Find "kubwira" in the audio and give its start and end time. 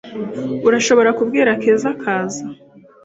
1.19-1.49